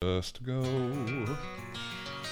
[0.00, 0.62] Just go.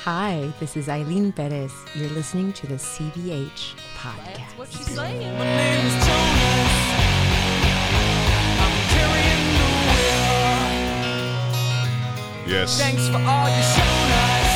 [0.05, 1.73] Hi, this is Ailyn Pérez.
[1.97, 4.57] You're listening to the CVH podcast.
[4.57, 5.37] What she's saying.
[5.37, 6.75] My name is Jonas.
[8.63, 9.67] I'm carrying the
[12.47, 12.55] wheel.
[12.55, 12.79] Yes.
[12.81, 14.55] Thanks for all you shown us.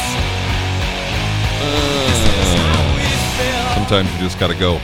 [1.59, 1.67] Uh,
[2.07, 3.03] this is how we
[3.43, 3.67] feel.
[3.75, 4.79] Sometimes you just gotta go.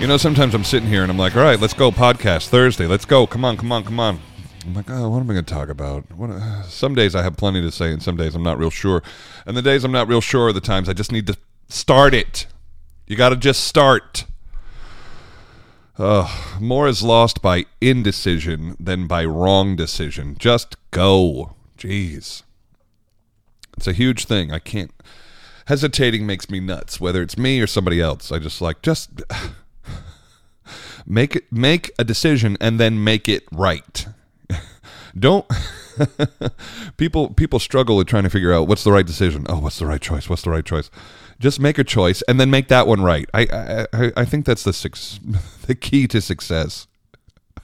[0.00, 2.86] You know, sometimes I'm sitting here and I'm like, all right, let's go podcast Thursday.
[2.86, 3.26] Let's go.
[3.26, 4.18] Come on, come on, come on.
[4.64, 6.10] I'm like, oh, what am I going to talk about?
[6.12, 8.70] What, uh, some days I have plenty to say, and some days I'm not real
[8.70, 9.02] sure.
[9.46, 11.36] And the days I'm not real sure are the times I just need to
[11.68, 12.46] start it.
[13.06, 14.24] You got to just start.
[15.98, 16.28] Uh,
[16.60, 20.36] more is lost by indecision than by wrong decision.
[20.38, 21.54] Just go.
[21.76, 22.42] Jeez.
[23.76, 24.52] It's a huge thing.
[24.52, 24.92] I can't.
[25.66, 28.30] Hesitating makes me nuts, whether it's me or somebody else.
[28.30, 29.22] I just like, just
[31.06, 34.06] make it, make a decision and then make it right.
[35.18, 35.46] Don't
[36.96, 39.46] people people struggle with trying to figure out what's the right decision.
[39.48, 40.28] Oh, what's the right choice?
[40.28, 40.90] What's the right choice?
[41.38, 43.28] Just make a choice and then make that one right.
[43.34, 45.18] I I, I- think that's the six,
[45.66, 46.86] the key to success.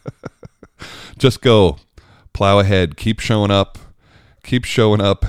[1.18, 1.78] Just go,
[2.32, 3.78] plow ahead, keep showing up,
[4.44, 5.24] keep showing up,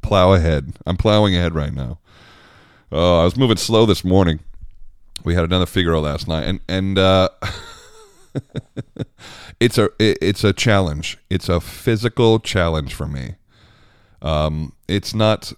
[0.00, 0.72] plow ahead.
[0.86, 1.98] I'm plowing ahead right now.
[2.90, 4.40] Oh, I was moving slow this morning.
[5.24, 7.28] We had another Figaro last night, and and uh,
[9.64, 11.18] it's a it- it's a challenge.
[11.30, 13.36] It's a physical challenge for me.
[14.20, 15.52] Um, it's not.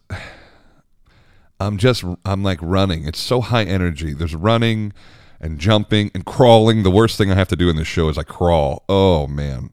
[1.60, 3.06] I'm just I'm like running.
[3.06, 4.12] It's so high energy.
[4.12, 4.92] There's running
[5.40, 6.82] and jumping and crawling.
[6.82, 8.84] The worst thing I have to do in this show is I crawl.
[8.88, 9.70] Oh man,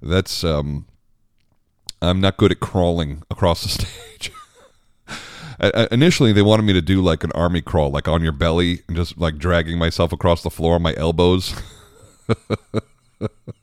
[0.00, 0.86] that's um.
[2.02, 4.30] I'm not good at crawling across the stage.
[5.90, 8.96] Initially, they wanted me to do like an army crawl, like on your belly, and
[8.96, 11.54] just like dragging myself across the floor on my elbows.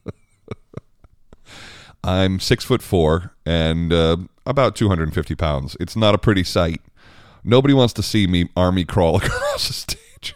[2.04, 5.78] I'm six foot four and uh, about 250 pounds.
[5.80, 6.82] It's not a pretty sight.
[7.44, 10.36] Nobody wants to see me army crawl across the stage.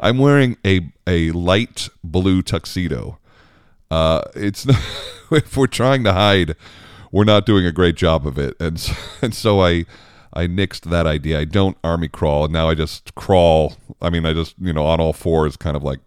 [0.00, 3.18] I'm wearing a a light blue tuxedo.
[3.90, 4.66] Uh, it's
[5.30, 6.56] if we're trying to hide,
[7.12, 9.84] we're not doing a great job of it, and so, and so I
[10.32, 11.40] I nixed that idea.
[11.40, 13.76] I don't army crawl, and now I just crawl.
[14.00, 16.00] I mean, I just you know on all fours, kind of like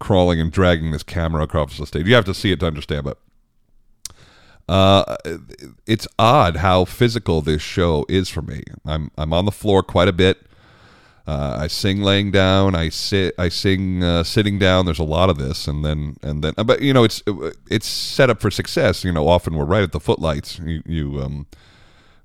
[0.00, 2.06] crawling and dragging this camera across the stage.
[2.06, 3.18] You have to see it to understand, but
[4.68, 5.16] uh,
[5.86, 8.62] it's odd how physical this show is for me.
[8.84, 10.38] I'm I'm on the floor quite a bit.
[11.26, 12.74] Uh, I sing laying down.
[12.74, 13.34] I sit.
[13.38, 14.84] I sing uh, sitting down.
[14.84, 16.54] There's a lot of this, and then and then.
[16.64, 17.22] But you know, it's
[17.70, 19.04] it's set up for success.
[19.04, 20.58] You know, often we're right at the footlights.
[20.58, 21.46] You, you um,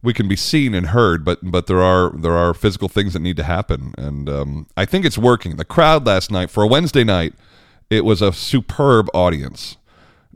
[0.02, 3.20] we can be seen and heard, but but there are there are physical things that
[3.20, 5.56] need to happen, and um, I think it's working.
[5.56, 7.34] The crowd last night for a Wednesday night,
[7.90, 9.78] it was a superb audience.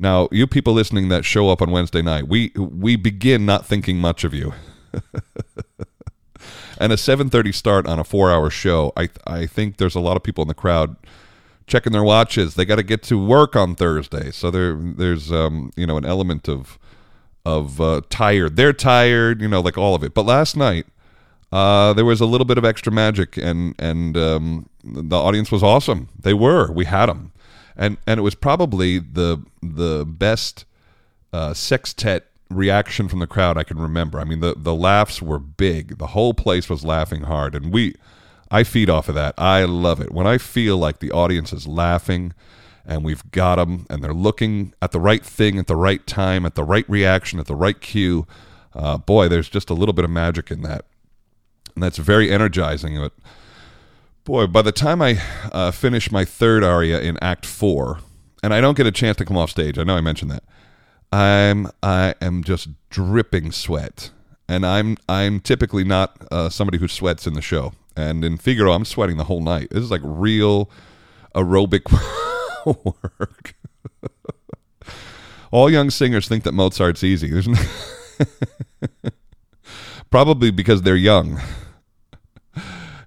[0.03, 3.99] Now, you people listening that show up on Wednesday night, we we begin not thinking
[3.99, 4.53] much of you.
[6.77, 10.23] and a 7:30 start on a 4-hour show, I I think there's a lot of
[10.23, 10.97] people in the crowd
[11.67, 12.55] checking their watches.
[12.55, 14.29] They got to get to work on Thursday.
[14.31, 16.77] So there there's um, you know, an element of
[17.45, 18.57] of uh, tired.
[18.57, 20.13] They're tired, you know, like all of it.
[20.13, 20.85] But last night
[21.53, 25.61] uh, there was a little bit of extra magic, and and um, the audience was
[25.61, 26.09] awesome.
[26.19, 26.71] They were.
[26.71, 27.31] We had them,
[27.75, 30.65] and and it was probably the the best
[31.31, 34.19] uh, sextet reaction from the crowd I can remember.
[34.19, 35.97] I mean, the the laughs were big.
[35.97, 37.95] The whole place was laughing hard, and we.
[38.51, 39.33] I feed off of that.
[39.35, 42.33] I love it when I feel like the audience is laughing,
[42.85, 46.45] and we've got them, and they're looking at the right thing at the right time,
[46.45, 48.27] at the right reaction, at the right cue.
[48.75, 50.85] Uh, boy, there's just a little bit of magic in that
[51.75, 52.97] and that's very energizing.
[52.97, 53.13] But
[54.23, 57.99] boy, by the time I uh, finish my third aria in Act Four,
[58.41, 60.43] and I don't get a chance to come off stage, I know I mentioned that.
[61.11, 64.11] I'm I am just dripping sweat,
[64.47, 67.73] and I'm I'm typically not uh, somebody who sweats in the show.
[67.95, 69.67] And in Figaro, I'm sweating the whole night.
[69.69, 70.71] This is like real
[71.35, 71.83] aerobic
[72.85, 73.53] work.
[75.51, 77.29] All young singers think that Mozart's easy.
[77.29, 77.59] There's no
[80.09, 81.39] probably because they're young.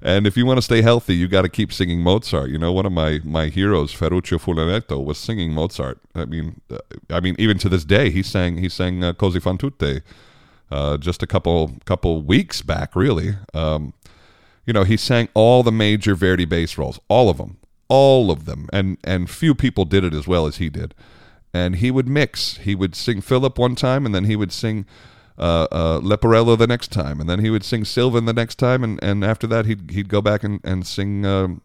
[0.07, 2.49] And if you want to stay healthy, you got to keep singing Mozart.
[2.49, 5.99] You know, one of my my heroes, Ferruccio Furlanetto, was singing Mozart.
[6.15, 6.79] I mean, uh,
[7.11, 10.05] I mean, even to this day, he sang he sang uh, Così fan tutte,
[10.71, 13.35] uh, just a couple couple weeks back, really.
[13.53, 13.95] Um,
[14.65, 17.57] you know, he sang all the major Verdi bass roles, all of them,
[17.89, 20.95] all of them, and and few people did it as well as he did.
[21.53, 22.59] And he would mix.
[22.59, 24.87] He would sing Philip one time, and then he would sing
[25.39, 28.83] uh, uh, Leporello the next time, and then he would sing Sylvan the next time,
[28.83, 31.63] and, and after that he'd he'd go back and and sing um,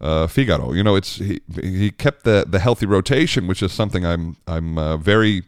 [0.00, 0.72] uh, Figaro.
[0.72, 4.78] You know, it's he he kept the the healthy rotation, which is something I'm I'm
[4.78, 5.42] uh, very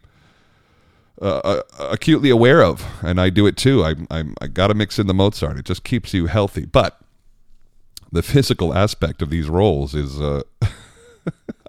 [1.21, 3.83] uh, uh, acutely aware of, and I do it too.
[3.83, 5.57] I I, I got to mix in the Mozart.
[5.57, 6.65] It just keeps you healthy.
[6.65, 6.99] But
[8.11, 10.21] the physical aspect of these roles is.
[10.21, 10.43] Uh,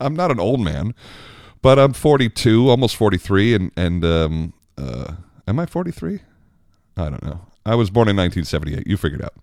[0.01, 0.95] I'm not an old man,
[1.61, 5.15] but I'm 42, almost 43, and and um, uh,
[5.49, 6.21] am I 43?
[6.97, 7.41] I don't know.
[7.65, 8.87] I was born in 1978.
[8.87, 9.35] You figured out.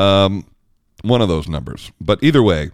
[0.00, 0.46] Um,
[1.02, 1.90] one of those numbers.
[2.00, 2.70] But either way,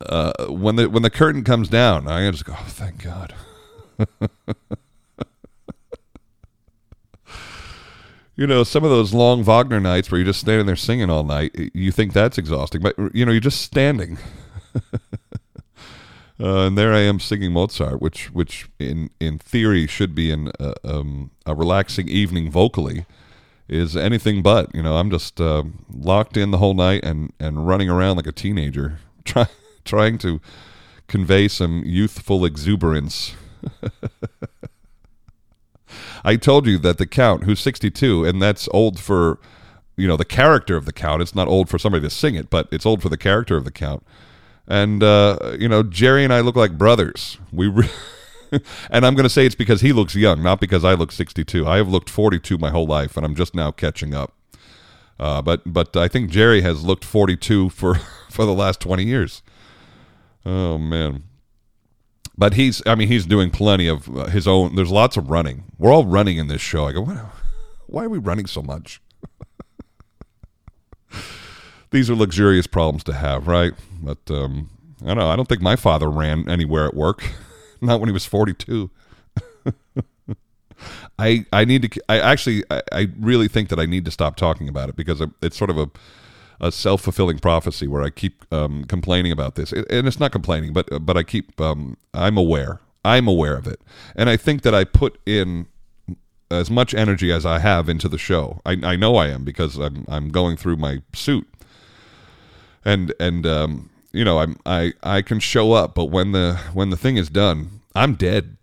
[0.00, 3.34] uh, when the when the curtain comes down, I just go, oh, thank God.
[8.36, 11.24] you know, some of those long Wagner nights where you're just standing there singing all
[11.24, 14.18] night, you think that's exhausting, but you know, you're just standing.
[16.40, 20.52] Uh, and there I am singing Mozart, which, which in in theory should be an,
[20.60, 23.06] uh, um, a relaxing evening vocally,
[23.68, 24.74] is anything but.
[24.74, 28.26] You know, I'm just uh, locked in the whole night and, and running around like
[28.26, 29.46] a teenager, try,
[29.84, 30.40] trying to
[31.06, 33.34] convey some youthful exuberance.
[36.24, 39.38] I told you that the Count, who's 62, and that's old for,
[39.96, 41.22] you know, the character of the Count.
[41.22, 43.64] It's not old for somebody to sing it, but it's old for the character of
[43.64, 44.04] the Count.
[44.68, 47.38] And uh, you know, Jerry and I look like brothers.
[47.50, 47.90] We, re-
[48.90, 51.66] and I'm going to say it's because he looks young, not because I look 62.
[51.66, 54.34] I have looked 42 my whole life, and I'm just now catching up.
[55.18, 57.94] Uh, but but I think Jerry has looked 42 for
[58.30, 59.42] for the last 20 years.
[60.46, 61.24] Oh man.
[62.36, 64.76] But he's, I mean, he's doing plenty of uh, his own.
[64.76, 65.64] There's lots of running.
[65.76, 66.86] We're all running in this show.
[66.86, 67.26] I go, why,
[67.86, 69.02] why are we running so much?
[71.90, 73.72] These are luxurious problems to have, right?
[74.00, 74.70] But um,
[75.02, 75.28] I don't know.
[75.28, 77.32] I don't think my father ran anywhere at work,
[77.80, 78.90] not when he was 42.
[81.18, 82.02] I I need to.
[82.08, 85.22] I actually I, I really think that I need to stop talking about it because
[85.42, 85.90] it's sort of a
[86.60, 90.72] a self fulfilling prophecy where I keep um, complaining about this, and it's not complaining,
[90.72, 92.80] but but I keep um, I'm aware.
[93.04, 93.80] I'm aware of it,
[94.16, 95.66] and I think that I put in
[96.50, 98.60] as much energy as I have into the show.
[98.64, 101.46] I, I know I am because I'm I'm going through my suit,
[102.88, 106.90] and and um, you know I'm I I can show up, but when the when
[106.90, 108.56] the thing is done, I'm dead.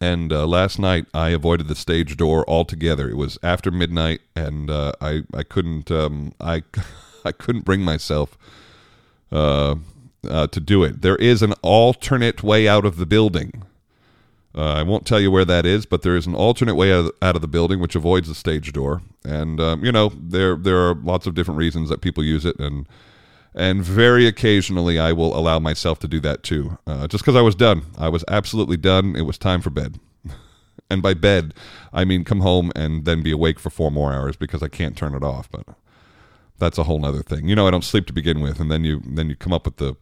[0.00, 3.08] And uh, last night I avoided the stage door altogether.
[3.08, 6.64] It was after midnight, and uh, I I couldn't um, I
[7.24, 8.36] I couldn't bring myself
[9.30, 9.76] uh,
[10.28, 11.02] uh, to do it.
[11.02, 13.62] There is an alternate way out of the building.
[14.54, 17.12] Uh, I won't tell you where that is, but there is an alternate way out
[17.22, 19.00] of, the building which avoids the stage door.
[19.24, 22.58] And um, you know there there are lots of different reasons that people use it,
[22.58, 22.88] and
[23.54, 26.78] and very occasionally I will allow myself to do that too.
[26.86, 29.16] Uh, just because I was done, I was absolutely done.
[29.16, 29.98] It was time for bed,
[30.90, 31.54] and by bed
[31.92, 34.96] I mean come home and then be awake for four more hours because I can't
[34.96, 35.50] turn it off.
[35.50, 35.66] But
[36.58, 37.48] that's a whole nother thing.
[37.48, 39.64] You know, I don't sleep to begin with, and then you then you come up
[39.64, 39.96] with the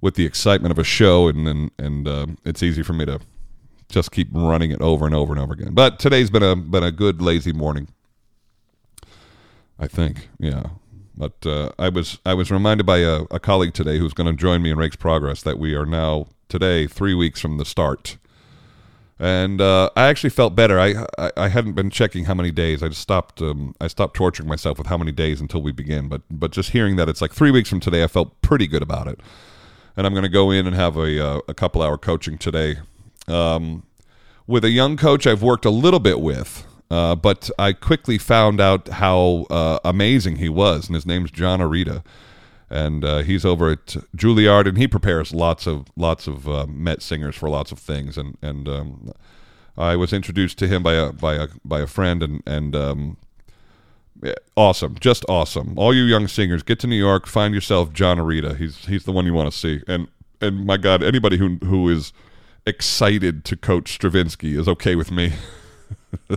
[0.00, 3.20] with the excitement of a show, and and and uh, it's easy for me to
[3.88, 5.74] just keep running it over and over and over again.
[5.74, 7.88] But today's been a been a good lazy morning.
[9.78, 10.64] I think, yeah.
[11.16, 14.36] But uh, I was I was reminded by a, a colleague today who's going to
[14.36, 18.18] join me in Rake's Progress that we are now today three weeks from the start,
[19.18, 20.78] and uh, I actually felt better.
[20.78, 22.82] I, I I hadn't been checking how many days.
[22.82, 23.40] I just stopped.
[23.40, 26.08] Um, I stopped torturing myself with how many days until we begin.
[26.08, 28.82] But but just hearing that it's like three weeks from today, I felt pretty good
[28.82, 29.18] about it.
[29.96, 32.80] And I'm going to go in and have a uh, a couple hour coaching today
[33.26, 33.84] um,
[34.46, 36.65] with a young coach I've worked a little bit with.
[36.90, 41.58] Uh, but I quickly found out how uh, amazing he was, and his name's John
[41.58, 42.04] Arita,
[42.70, 47.02] and uh, he's over at Juilliard, and he prepares lots of lots of uh, Met
[47.02, 49.12] singers for lots of things, and and um,
[49.76, 53.16] I was introduced to him by a by a by a friend, and and um,
[54.56, 55.74] awesome, just awesome.
[55.76, 58.56] All you young singers, get to New York, find yourself John Arita.
[58.56, 60.06] He's he's the one you want to see, and
[60.40, 62.12] and my God, anybody who who is
[62.64, 65.32] excited to coach Stravinsky is okay with me.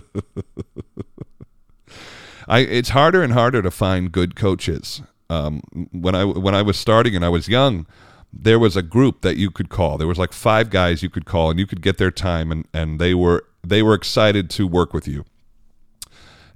[2.48, 5.02] I it's harder and harder to find good coaches.
[5.28, 7.86] Um, when I when I was starting and I was young,
[8.32, 9.98] there was a group that you could call.
[9.98, 12.66] There was like five guys you could call, and you could get their time, and
[12.74, 15.24] and they were they were excited to work with you.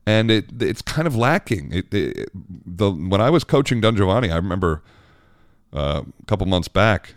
[0.06, 1.72] And it it's kind of lacking.
[1.72, 4.82] It, it the when I was coaching Don Giovanni, I remember
[5.72, 7.14] uh, a couple months back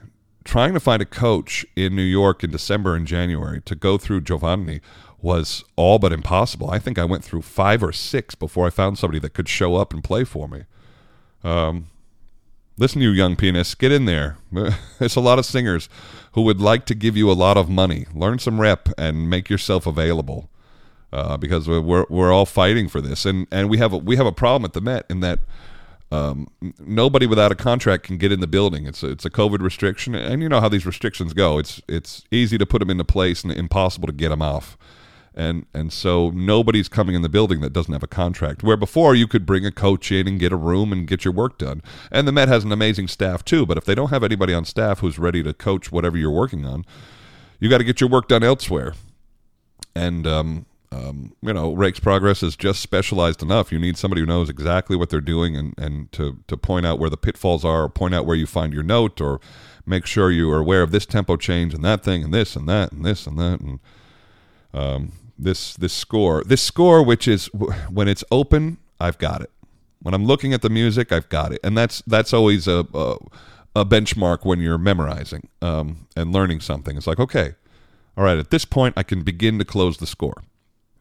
[0.47, 4.21] trying to find a coach in New York in December and January to go through
[4.21, 4.79] Giovanni
[5.21, 6.69] was all but impossible.
[6.69, 9.75] I think I went through five or six before I found somebody that could show
[9.75, 10.63] up and play for me.
[11.43, 11.87] Um,
[12.77, 14.37] listen, you young pianists, get in there.
[14.99, 15.89] There's a lot of singers
[16.33, 18.05] who would like to give you a lot of money.
[18.13, 20.49] Learn some rep and make yourself available.
[21.13, 24.25] Uh, because we're we're all fighting for this, and and we have a, we have
[24.25, 25.39] a problem at the Met in that
[26.11, 26.47] Um,
[26.79, 28.85] nobody without a contract can get in the building.
[28.85, 31.57] It's a, it's a COVID restriction, and you know how these restrictions go.
[31.59, 34.77] It's it's easy to put them into place and impossible to get them off.
[35.37, 38.63] And and so nobody's coming in the building that doesn't have a contract.
[38.63, 41.33] Where before you could bring a coach in and get a room and get your
[41.33, 41.81] work done.
[42.11, 43.65] And the Met has an amazing staff too.
[43.65, 46.65] But if they don't have anybody on staff who's ready to coach whatever you're working
[46.65, 46.83] on,
[47.59, 48.93] you got to get your work done elsewhere
[49.97, 53.71] and um, um, you know Rake's Progress is just specialized enough.
[53.71, 56.99] You need somebody who knows exactly what they're doing and, and to, to point out
[56.99, 59.41] where the pitfalls are, or point out where you find your note, or
[59.85, 62.69] make sure you are aware of this tempo change and that thing and this and
[62.69, 63.79] that and this and that and
[64.73, 67.47] um, this this score this score which is
[67.89, 69.51] when it's open I've got it.
[70.01, 73.17] When I'm looking at the music I've got it, and that's that's always a a,
[73.75, 76.97] a benchmark when you're memorizing um, and learning something.
[76.97, 77.55] It's like okay,
[78.17, 80.43] all right, at this point, I can begin to close the score.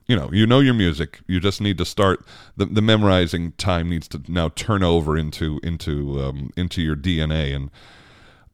[0.06, 1.20] You know, you know your music.
[1.26, 2.24] You just need to start
[2.56, 7.56] the, the memorizing time needs to now turn over into into um, into your DNA,
[7.56, 7.70] and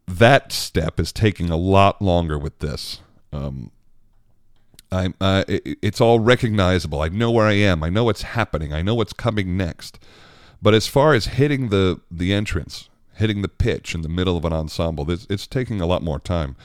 [0.06, 3.00] that step is taking a lot longer with this.
[3.32, 3.70] Um,
[4.92, 7.00] I'm uh, it, it's all recognizable.
[7.00, 7.82] I know where I am.
[7.82, 8.72] I know what's happening.
[8.72, 9.98] I know what's coming next.
[10.60, 14.44] But as far as hitting the the entrance, hitting the pitch in the middle of
[14.44, 16.56] an ensemble, it's, it's taking a lot more time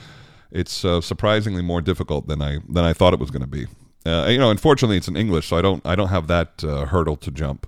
[0.51, 3.67] it's uh, surprisingly more difficult than I than I thought it was going to be.
[4.05, 6.85] Uh, you know, unfortunately, it's in English, so I don't I don't have that uh,
[6.85, 7.67] hurdle to jump.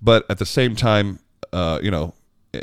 [0.00, 1.18] But at the same time,
[1.52, 2.14] uh, you know,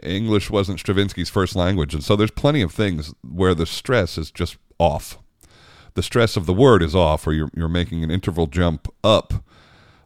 [0.03, 4.31] English wasn't Stravinsky's first language, and so there's plenty of things where the stress is
[4.31, 5.17] just off.
[5.93, 9.33] The stress of the word is off, or you're you're making an interval jump up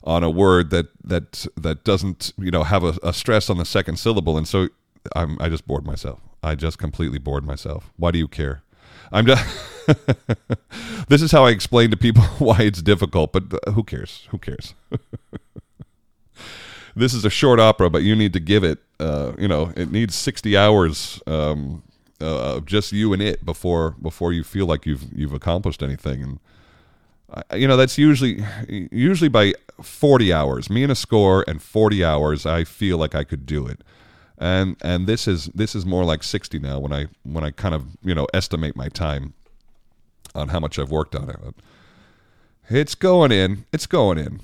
[0.03, 3.65] on a word that that that doesn't you know have a, a stress on the
[3.65, 4.69] second syllable, and so
[5.15, 6.19] I'm I just bored myself.
[6.43, 7.91] I just completely bored myself.
[7.97, 8.63] Why do you care?
[9.11, 9.43] I'm just.
[11.07, 14.27] this is how I explain to people why it's difficult, but uh, who cares?
[14.31, 14.73] Who cares?
[16.95, 18.79] this is a short opera, but you need to give it.
[18.99, 21.83] Uh, you know, it needs 60 hours um,
[22.21, 26.23] uh, of just you and it before before you feel like you've you've accomplished anything.
[26.23, 26.39] And
[27.51, 28.43] I- you know, that's usually
[28.91, 30.69] usually by 40 hours.
[30.69, 33.81] Me and a score and 40 hours, I feel like I could do it
[34.37, 37.73] and and this is this is more like 60 now when I when I kind
[37.73, 39.33] of you know estimate my time
[40.33, 41.37] on how much I've worked on it.
[42.69, 43.65] It's going in.
[43.71, 44.41] It's going in.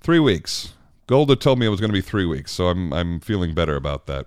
[0.00, 0.72] Three weeks.
[1.06, 3.76] Golda told me it was going to be three weeks, so I'm I'm feeling better
[3.76, 4.26] about that.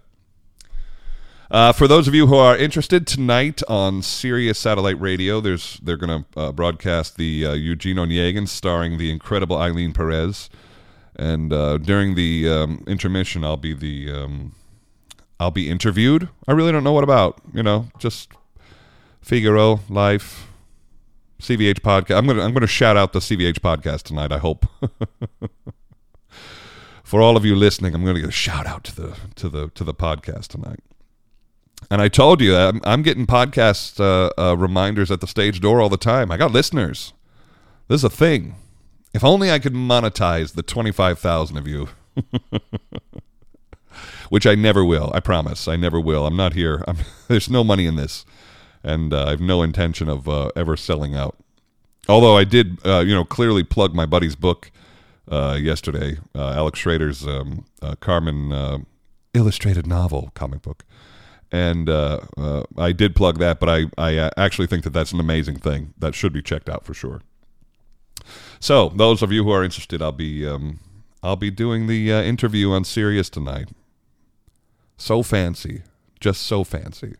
[1.53, 5.97] Uh, for those of you who are interested, tonight on Sirius Satellite Radio, there's they're
[5.97, 10.49] going to uh, broadcast the uh, Eugene Onegin starring the incredible Ailyn Pérez,
[11.15, 14.55] and uh, during the um, intermission, I'll be the um,
[15.39, 16.27] I'll be interviewed.
[16.47, 17.39] I really don't know what about.
[17.53, 18.31] You know, just
[19.21, 20.47] Figaro, life,
[21.39, 22.17] CVH podcast.
[22.17, 24.31] I'm gonna I'm gonna shout out the CVH podcast tonight.
[24.31, 24.65] I hope.
[27.03, 29.69] For all of you listening, I'm gonna give a shout out to the to the
[29.75, 30.79] to the podcast tonight.
[31.89, 35.81] And I told you, I'm, I'm getting podcast uh, uh, reminders at the stage door
[35.81, 36.31] all the time.
[36.31, 37.13] I got listeners.
[37.87, 38.55] This is a thing.
[39.13, 41.89] If only I could monetize the 25,000 of you.
[44.29, 45.11] Which I never will.
[45.13, 45.67] I promise.
[45.67, 46.25] I never will.
[46.25, 46.83] I'm not here.
[46.87, 46.97] I'm,
[47.27, 48.25] there's no money in this.
[48.83, 51.37] And uh, I have no intention of uh, ever selling out.
[52.09, 54.71] Although I did, uh, you know, clearly plug my buddy's book
[55.31, 57.65] uh, yesterday, Alex Schrader's um,
[58.01, 58.85] Carmen
[59.33, 60.83] illustrated novel comic book,
[61.53, 63.59] and uh, uh, I did plug that.
[63.59, 66.67] But I I uh, actually think that that's an amazing thing that should be checked
[66.67, 67.21] out for sure.
[68.59, 70.79] So those of you who are interested, I'll be um,
[71.21, 73.69] I'll be doing the uh, interview on Sirius tonight.
[74.97, 75.83] So fancy,
[76.19, 77.15] just so fancy.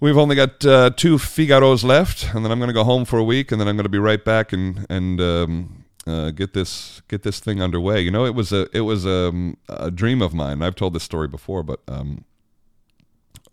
[0.00, 3.18] We've only got uh, two Figaros left, and then I'm going to go home for
[3.18, 6.52] a week, and then I'm going to be right back and and um, uh, get
[6.52, 8.00] this get this thing underway.
[8.00, 10.62] You know, it was a it was a, a dream of mine.
[10.62, 12.24] I've told this story before, but um,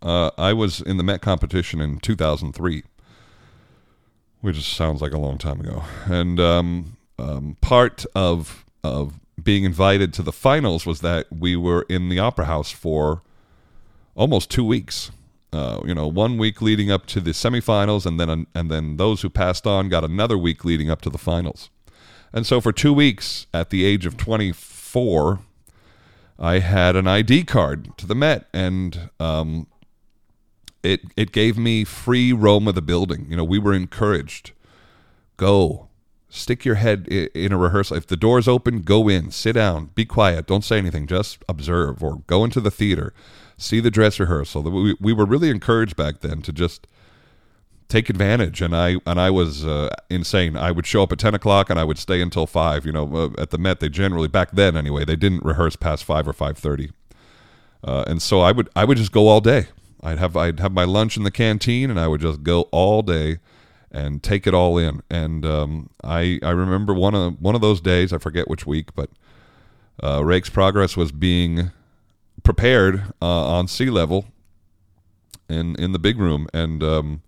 [0.01, 2.83] uh, I was in the Met competition in 2003,
[4.41, 10.13] which sounds like a long time ago, and um, um, part of of being invited
[10.13, 13.21] to the finals was that we were in the Opera House for
[14.15, 15.11] almost two weeks.
[15.53, 19.21] Uh, you know, one week leading up to the semifinals, and then and then those
[19.21, 21.69] who passed on got another week leading up to the finals.
[22.33, 25.39] And so, for two weeks, at the age of 24,
[26.39, 29.67] I had an ID card to the Met, and um,
[30.83, 33.27] it it gave me free roam of the building.
[33.29, 34.51] You know, we were encouraged,
[35.37, 35.87] go,
[36.29, 37.97] stick your head in a rehearsal.
[37.97, 42.03] If the door's open, go in, sit down, be quiet, don't say anything, just observe,
[42.03, 43.13] or go into the theater,
[43.57, 44.63] see the dress rehearsal.
[44.63, 46.87] We, we were really encouraged back then to just
[47.87, 48.61] take advantage.
[48.61, 50.55] And i and i was uh, insane.
[50.55, 53.15] I would show up at 10 o'clock and i would stay until 5 you know
[53.15, 53.79] uh, at the met.
[53.79, 56.91] They generally back then anyway they didn't rehearse past 5 or 5.30
[57.83, 59.67] uh, and so I would I would just go all day.
[60.03, 63.01] I'd have I'd have my lunch in the canteen, and I would just go all
[63.01, 63.39] day
[63.91, 65.01] and take it all in.
[65.09, 68.11] And um, I I remember one of one of those days.
[68.13, 69.09] I forget which week, but
[70.03, 71.71] uh, Rake's Progress was being
[72.43, 74.25] prepared uh, on C level
[75.49, 77.21] in in the big room, and um,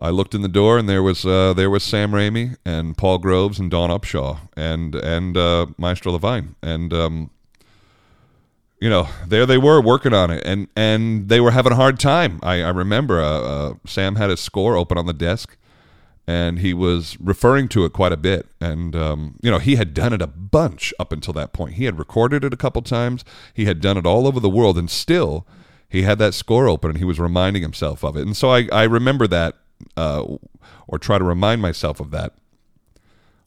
[0.00, 3.18] I looked in the door, and there was uh, there was Sam Ramey and Paul
[3.18, 7.30] Groves and Dawn Upshaw and and uh, Maestro Levine, and um,
[8.80, 11.98] you know there they were working on it, and and they were having a hard
[11.98, 12.38] time.
[12.42, 15.56] I, I remember uh, uh, Sam had his score open on the desk,
[16.26, 18.46] and he was referring to it quite a bit.
[18.60, 21.74] And um, you know, he had done it a bunch up until that point.
[21.74, 23.24] He had recorded it a couple times.
[23.54, 25.46] He had done it all over the world, and still,
[25.88, 28.22] he had that score open, and he was reminding himself of it.
[28.22, 29.56] And so I, I remember that,
[29.96, 30.24] uh,
[30.86, 32.34] or try to remind myself of that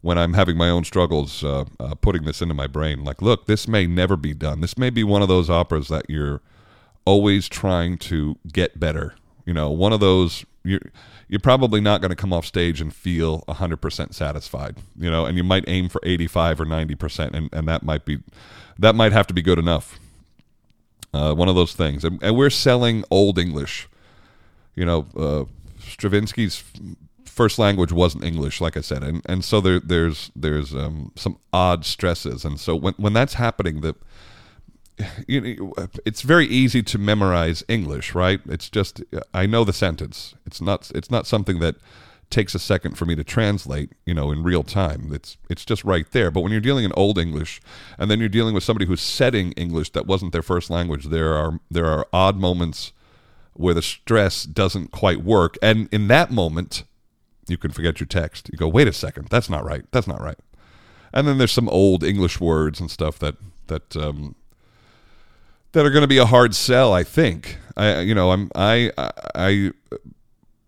[0.01, 3.03] when I'm having my own struggles uh, uh, putting this into my brain.
[3.03, 4.61] Like, look, this may never be done.
[4.61, 6.41] This may be one of those operas that you're
[7.05, 9.15] always trying to get better.
[9.45, 10.81] You know, one of those you're
[11.27, 14.77] you're probably not going to come off stage and feel 100% satisfied.
[14.97, 18.19] You know, and you might aim for 85 or 90%, and and that might be
[18.77, 19.99] that might have to be good enough.
[21.11, 23.89] Uh, one of those things, and, and we're selling old English.
[24.75, 25.45] You know, uh,
[25.81, 26.63] Stravinsky's
[27.39, 31.37] first language wasn't English, like I said, and and so there there's there's um, some
[31.53, 33.95] odd stresses, and so when when that's happening, the
[35.27, 38.41] you know, it's very easy to memorize English, right?
[38.49, 39.01] It's just
[39.33, 40.35] I know the sentence.
[40.45, 41.75] It's not it's not something that
[42.29, 45.11] takes a second for me to translate, you know, in real time.
[45.13, 46.31] It's it's just right there.
[46.31, 47.61] But when you're dealing in old English
[47.97, 51.35] and then you're dealing with somebody who's setting English that wasn't their first language, there
[51.35, 52.91] are there are odd moments
[53.53, 55.57] where the stress doesn't quite work.
[55.61, 56.83] And in that moment,
[57.49, 58.49] you can forget your text.
[58.51, 59.83] You go, wait a second, that's not right.
[59.91, 60.39] That's not right.
[61.13, 63.35] And then there's some old English words and stuff that
[63.67, 64.35] that um,
[65.71, 66.93] that are going to be a hard sell.
[66.93, 67.57] I think.
[67.75, 68.91] I you know I'm I
[69.33, 69.71] I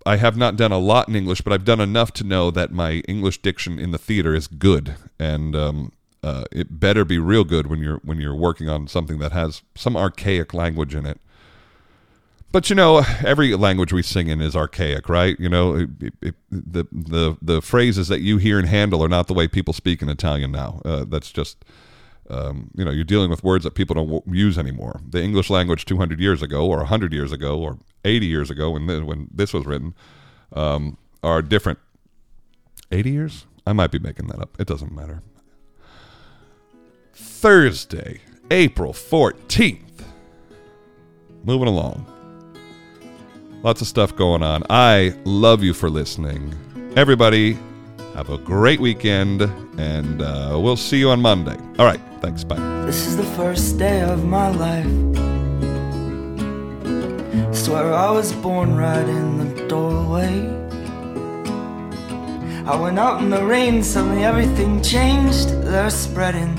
[0.06, 2.72] I have not done a lot in English, but I've done enough to know that
[2.72, 5.92] my English diction in the theater is good, and um,
[6.24, 9.62] uh, it better be real good when you're when you're working on something that has
[9.76, 11.20] some archaic language in it.
[12.52, 15.40] But you know, every language we sing in is archaic, right?
[15.40, 19.28] You know, it, it, the the the phrases that you hear and handle are not
[19.28, 20.82] the way people speak in Italian now.
[20.84, 21.64] Uh, that's just
[22.30, 25.02] um, you know, you're dealing with words that people don't use anymore.
[25.08, 29.06] The English language 200 years ago, or 100 years ago, or 80 years ago, when
[29.06, 29.94] when this was written,
[30.54, 31.80] um, are different.
[32.92, 33.46] 80 years?
[33.66, 34.60] I might be making that up.
[34.60, 35.22] It doesn't matter.
[37.14, 40.04] Thursday, April 14th.
[41.44, 42.06] Moving along.
[43.63, 44.63] Lots of stuff going on.
[44.69, 46.56] I love you for listening.
[46.95, 47.58] Everybody,
[48.15, 49.41] have a great weekend,
[49.78, 51.58] and uh, we'll see you on Monday.
[51.78, 52.02] All right.
[52.21, 52.43] Thanks.
[52.43, 52.58] Bye.
[52.86, 54.86] This is the first day of my life.
[57.56, 60.50] Swear I was born right in the doorway.
[62.65, 65.50] I went out in the rain, suddenly everything changed.
[65.63, 66.56] They're spreading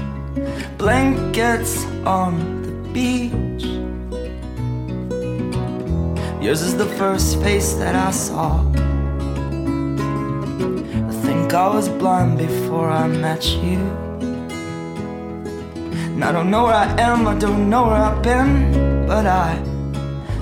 [0.79, 3.42] blankets on the beach.
[6.43, 8.59] Yours is the first face that I saw.
[11.09, 13.79] I think I was blind before I met you.
[16.11, 19.57] And I don't know where I am, I don't know where I've been, but I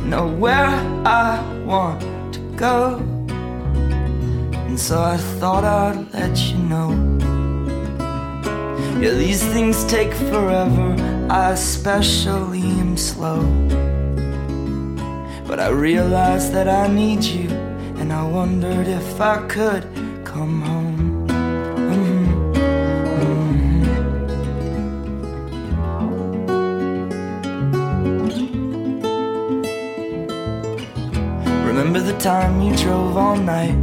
[0.03, 0.71] know where
[1.05, 2.01] I want
[2.33, 2.97] to go.
[4.55, 6.93] And so I thought I'd let you know.
[9.03, 10.97] Yeah, these things take forever,
[11.29, 13.90] I especially am slow.
[15.51, 17.51] But I realized that I need you,
[17.99, 19.85] and I wondered if I could
[20.25, 21.27] come home.
[21.91, 22.27] Mhm,
[23.19, 23.81] mhm.
[31.67, 33.75] Remember the time you drove all night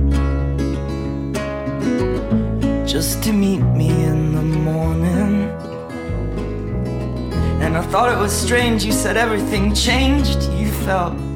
[2.85, 5.51] just to meet me in the morning?
[7.59, 10.41] And I thought it was strange, you said everything changed.
[10.61, 11.26] You felt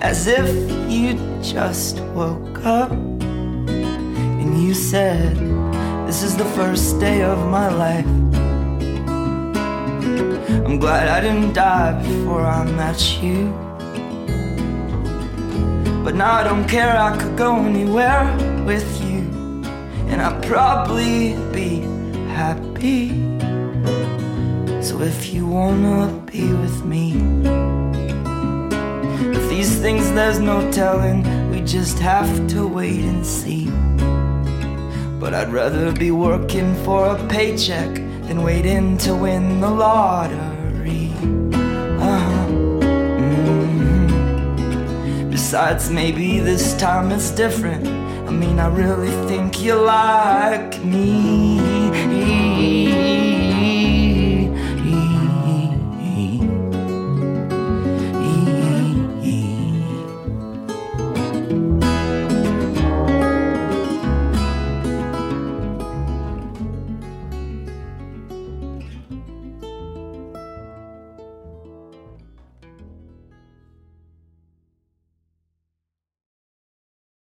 [0.00, 0.48] as if
[0.90, 2.90] you just woke up.
[2.90, 5.36] And you said,
[6.06, 8.06] This is the first day of my life.
[10.66, 13.52] I'm glad I didn't die before I met you.
[16.04, 18.24] But now I don't care, I could go anywhere
[18.64, 19.20] with you.
[20.08, 21.80] And I'd probably be
[22.34, 23.10] happy.
[24.82, 27.79] So if you wanna be with me,
[29.80, 33.64] things there's no telling, we just have to wait and see.
[35.18, 37.94] But I'd rather be working for a paycheck
[38.28, 41.12] than waiting to win the lottery.
[41.98, 42.46] Uh-huh.
[43.62, 45.30] Mm-hmm.
[45.30, 47.86] Besides, maybe this time it's different.
[48.28, 51.59] I mean, I really think you like me.